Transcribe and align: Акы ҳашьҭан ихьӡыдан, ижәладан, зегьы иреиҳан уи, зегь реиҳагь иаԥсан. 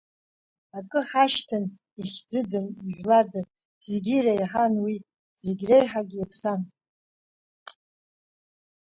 Акы 0.77 0.99
ҳашьҭан 1.09 1.65
ихьӡыдан, 2.01 2.67
ижәладан, 2.89 3.45
зегьы 3.87 4.13
иреиҳан 4.17 4.73
уи, 4.83 4.95
зегь 5.43 5.63
реиҳагь 5.69 6.13
иаԥсан. 6.15 6.61